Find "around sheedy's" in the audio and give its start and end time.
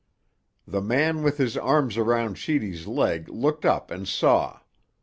1.95-2.87